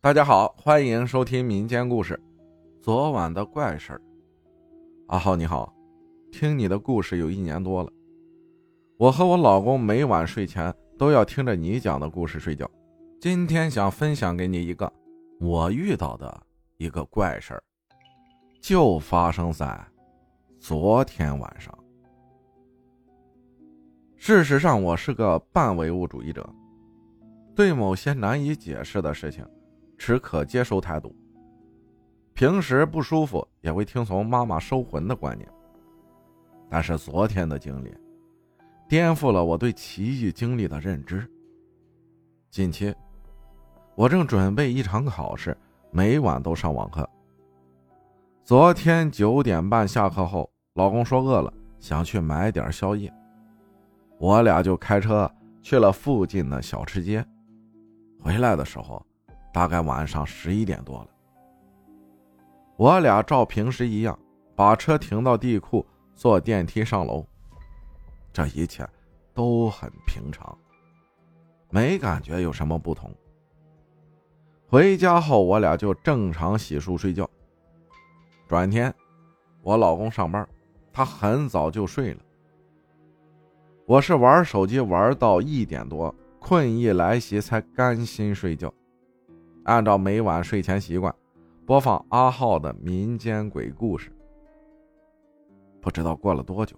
[0.00, 2.18] 大家好，欢迎收听民间故事。
[2.80, 4.00] 昨晚的怪事儿。
[5.08, 5.74] 阿浩你好，
[6.30, 7.90] 听你的故事有一年多了。
[8.96, 12.70] 我和我老公每晚睡前都要听着你讲的故事睡觉。
[13.20, 14.90] 今天想分享给你一个
[15.40, 16.42] 我遇到的
[16.76, 17.62] 一个怪事儿，
[18.60, 19.84] 就发生在
[20.60, 21.76] 昨天晚上。
[24.16, 26.48] 事实上，我是个半唯物主义者，
[27.56, 29.44] 对某些难以解释的事情。
[29.98, 31.14] 持可接受态度。
[32.32, 35.46] 平时不舒服也会听从妈妈收魂的观念。
[36.70, 37.92] 但是昨天的经历，
[38.88, 41.28] 颠覆了我对奇异经历的认知。
[42.48, 42.94] 近期，
[43.96, 45.56] 我正准备一场考试，
[45.90, 47.08] 每晚都上网课。
[48.44, 53.12] 昨天九点半下课后，老公说饿了，想去买点宵夜，
[54.18, 55.28] 我俩就开车
[55.60, 57.26] 去了附近的小吃街。
[58.20, 59.04] 回来的时候。
[59.58, 61.08] 大概晚上十一点多了，
[62.76, 64.16] 我俩照平时一样
[64.54, 65.84] 把车停到地库，
[66.14, 67.26] 坐电梯上楼。
[68.32, 68.88] 这一切
[69.34, 70.56] 都很平常，
[71.70, 73.12] 没感觉有什么不同。
[74.68, 77.28] 回家后，我俩就正常洗漱睡觉。
[78.46, 78.94] 转天，
[79.62, 80.48] 我老公上班，
[80.92, 82.20] 他很早就睡了。
[83.86, 88.72] 我是玩手机玩到一点多，困意来袭，才甘心睡觉。
[89.68, 91.14] 按照每晚睡前习惯，
[91.66, 94.10] 播放阿浩的民间鬼故事。
[95.78, 96.74] 不知道过了多久，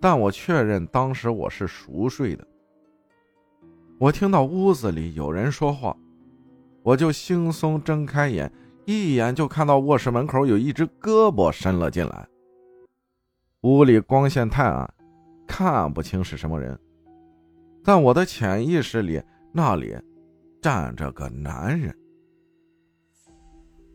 [0.00, 2.46] 但我确认当时我是熟睡的。
[3.98, 5.94] 我听到屋子里有人说话，
[6.82, 8.50] 我就惺忪睁开眼，
[8.86, 12.26] 一眼就看到卧室门口有一只胳膊伸了进来。
[13.64, 14.90] 屋里光线太暗，
[15.46, 16.80] 看不清是什么人，
[17.84, 19.94] 但我的潜意识里那里。
[20.60, 21.96] 站着个男人，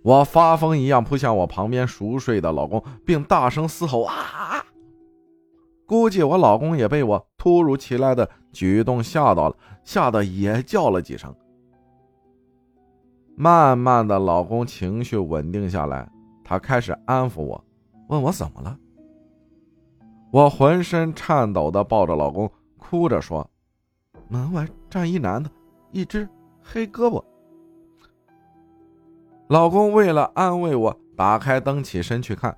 [0.04, 4.66] 我发疯一样扑向我旁边熟睡的老公，并大声嘶吼：“啊！”
[5.86, 11.34] 估计我老公也被我突如其来的举动吓到了，吓得也叫了几声。
[13.36, 16.10] 慢慢的，老公情绪稳定下来，
[16.44, 17.64] 他开始安抚我，
[18.08, 18.76] 问我怎么了。
[20.32, 23.48] 我浑身颤抖的抱着老公，哭着说
[24.28, 25.52] ：“门外站一男的，
[25.92, 26.28] 一只。”
[26.68, 27.24] 黑胳膊，
[29.48, 32.58] 老公为了安慰我，打开灯起身去看，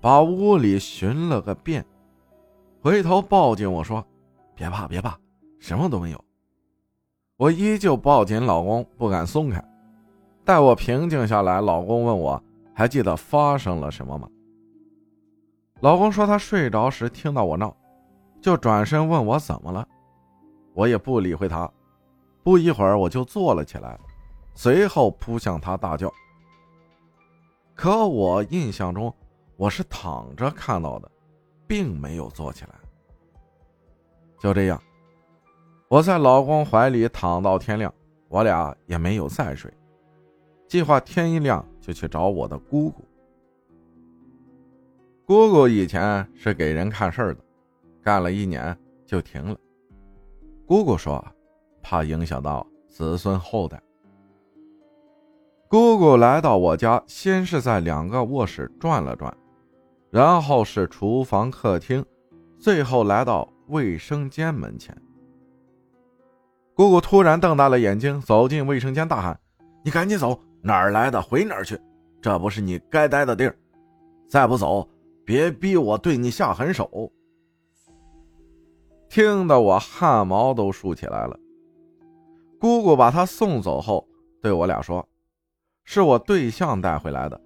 [0.00, 1.84] 把屋里寻了个遍，
[2.80, 4.02] 回头抱紧我说
[4.56, 5.16] ：“别怕，别怕，
[5.60, 6.24] 什么都没有。”
[7.36, 9.62] 我依旧抱紧老公，不敢松开。
[10.42, 12.42] 待我平静下来，老公问我
[12.74, 14.26] 还记得发生了什么吗？
[15.80, 17.76] 老公说他睡着时听到我闹，
[18.40, 19.86] 就转身问我怎么了，
[20.72, 21.70] 我也不理会他。
[22.44, 23.98] 不一会儿，我就坐了起来，
[24.54, 26.12] 随后扑向他大叫。
[27.74, 29.12] 可我印象中，
[29.56, 31.10] 我是躺着看到的，
[31.66, 32.74] 并没有坐起来。
[34.38, 34.78] 就这样，
[35.88, 37.92] 我在老公怀里躺到天亮，
[38.28, 39.72] 我俩也没有再睡，
[40.68, 43.02] 计划天一亮就去找我的姑姑。
[45.24, 47.40] 姑姑以前是给人看事儿的，
[48.02, 48.76] 干了一年
[49.06, 49.56] 就停了。
[50.66, 51.26] 姑姑说。
[51.84, 53.80] 怕影响到子孙后代。
[55.68, 59.36] 姑姑来到我家，先是在两个卧室转了转，
[60.10, 62.02] 然后是厨房、客厅，
[62.58, 64.96] 最后来到卫生间门前。
[66.74, 69.38] 姑姑突然瞪大了眼睛，走进卫生间，大喊
[69.84, 70.40] ：“你赶紧走！
[70.62, 71.78] 哪儿来的回哪儿去！
[72.22, 73.54] 这不是你该待的地儿！
[74.28, 74.88] 再不走，
[75.24, 77.12] 别逼我对你下狠手！”
[79.10, 81.38] 听得我汗毛都竖起来了。
[82.64, 84.08] 姑姑把他送走后，
[84.40, 85.06] 对我俩说
[85.84, 87.38] ：“是我对象带回来的，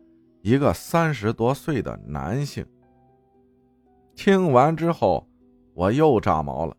[0.43, 2.65] 一个三十多岁的男性。”
[4.15, 5.29] 听完之后，
[5.75, 6.77] 我又炸毛了。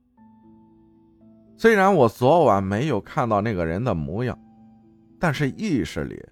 [1.57, 4.39] 虽然我昨晚没有看到那个人的模样，
[5.19, 6.25] 但是意识里，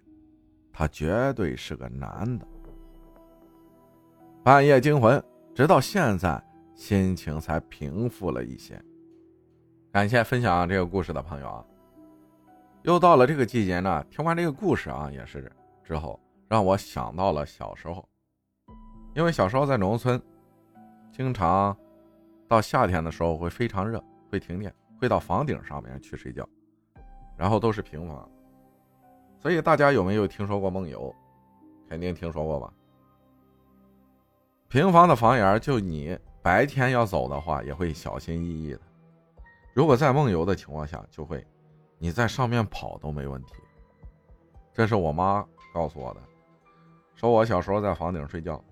[0.71, 2.47] 他绝对是个男的。
[4.45, 5.21] 半夜惊魂，
[5.53, 6.41] 直到现在
[6.73, 8.81] 心情才平复了一些。
[9.91, 11.65] 感谢分享这个故事的朋友啊！
[12.83, 15.51] 又到了这个季节呢，听完这个故事啊，也是
[15.83, 18.07] 之后让我想到了小时候，
[19.13, 20.21] 因为小时候在农村，
[21.11, 21.75] 经常
[22.47, 24.01] 到夏天的时候会非常热，
[24.31, 26.47] 会停电，会到房顶上面去睡觉，
[27.35, 28.29] 然后都是平房，
[29.37, 31.13] 所以大家有没有听说过梦游？
[31.89, 32.73] 肯定听说过吧？
[34.69, 38.79] 平房的房檐，就你白天要走的话，也会小心翼翼的；
[39.73, 41.45] 如果在梦游的情况下，就会。
[41.99, 43.55] 你在上面跑都没问题，
[44.73, 46.21] 这是我妈告诉我的，
[47.15, 48.63] 说我小时候在房顶睡觉，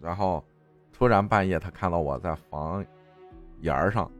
[0.00, 0.44] 然后
[0.92, 2.84] 突然半夜她看到我在房
[3.60, 4.10] 檐上，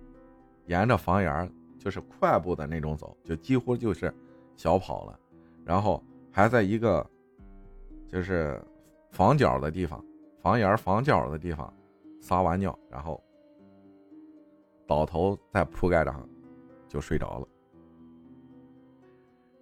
[0.67, 4.13] 沿着房檐就是快步的那种走，就几乎就是
[4.57, 5.19] 小跑了，
[5.65, 6.03] 然后
[6.33, 7.09] 还在一个
[8.09, 8.61] 就是
[9.13, 10.05] 房角的地方，
[10.43, 11.73] 房檐房角的地方
[12.21, 13.23] 撒完尿，然后
[14.85, 16.29] 倒头在铺盖上
[16.89, 17.47] 就睡着了。